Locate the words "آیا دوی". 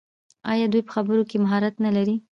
0.51-0.81